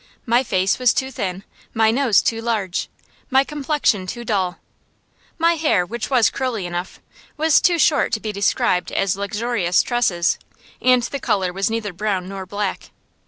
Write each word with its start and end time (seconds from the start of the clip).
My 0.25 0.43
face 0.43 0.79
was 0.79 0.95
too 0.95 1.11
thin, 1.11 1.43
my 1.75 1.91
nose 1.91 2.23
too 2.23 2.41
large, 2.41 2.89
my 3.29 3.43
complexion 3.43 4.07
too 4.07 4.25
dull. 4.25 4.57
My 5.37 5.53
hair, 5.57 5.85
which 5.85 6.09
was 6.09 6.31
curly 6.31 6.65
enough, 6.65 6.99
was 7.37 7.61
too 7.61 7.77
short 7.77 8.11
to 8.13 8.19
be 8.19 8.31
described 8.31 8.91
as 8.91 9.15
luxurious 9.15 9.83
tresses; 9.83 10.39
and 10.81 11.03
the 11.03 11.19
color 11.19 11.53
was 11.53 11.69
neither 11.69 11.93
brown 11.93 12.27
nor 12.27 12.47
black. 12.47 12.89